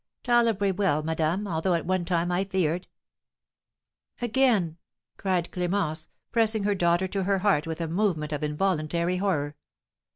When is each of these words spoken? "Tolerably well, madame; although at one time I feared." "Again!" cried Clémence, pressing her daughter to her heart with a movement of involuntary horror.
"Tolerably 0.23 0.71
well, 0.71 1.03
madame; 1.03 1.47
although 1.47 1.75
at 1.75 1.85
one 1.85 2.05
time 2.05 2.31
I 2.31 2.43
feared." 2.43 2.87
"Again!" 4.19 4.79
cried 5.17 5.51
Clémence, 5.51 6.07
pressing 6.31 6.63
her 6.63 6.73
daughter 6.73 7.07
to 7.09 7.25
her 7.25 7.37
heart 7.37 7.67
with 7.67 7.79
a 7.81 7.87
movement 7.87 8.31
of 8.33 8.41
involuntary 8.43 9.17
horror. 9.17 9.55